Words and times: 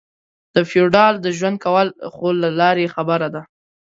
د 0.55 0.57
فېوډال 0.69 1.13
د 1.21 1.27
ژوند 1.37 1.57
کول 1.65 1.87
خو 2.13 2.27
لا 2.41 2.49
لرې 2.61 2.85
خبره 2.95 3.27
ده. 3.33 3.41